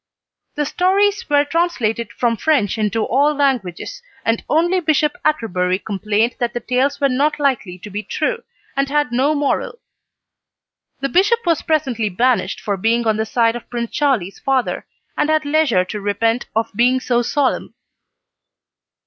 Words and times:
The 0.55 0.65
stories 0.65 1.29
were 1.29 1.45
translated 1.45 2.11
from 2.11 2.35
French 2.35 2.79
into 2.79 3.03
all 3.05 3.35
languages, 3.35 4.01
and 4.25 4.43
only 4.49 4.79
Bishop 4.79 5.15
Atterbury 5.23 5.77
complained 5.77 6.37
that 6.39 6.55
the 6.55 6.59
tales 6.59 6.99
were 6.99 7.07
not 7.07 7.39
likely 7.39 7.77
to 7.77 7.89
be 7.91 8.01
true, 8.01 8.41
and 8.75 8.89
had 8.89 9.11
no 9.11 9.35
moral. 9.35 9.77
The 11.01 11.09
bishop 11.09 11.45
was 11.45 11.61
presently 11.61 12.09
banished 12.09 12.59
for 12.61 12.77
being 12.77 13.05
on 13.05 13.17
the 13.17 13.27
side 13.27 13.55
of 13.55 13.69
Prince 13.69 13.91
Charlie's 13.91 14.39
father, 14.39 14.87
and 15.15 15.29
had 15.29 15.45
leisure 15.45 15.85
to 15.85 16.01
repent 16.01 16.47
of 16.55 16.71
being 16.75 16.99
so 16.99 17.21
solemn. 17.21 17.75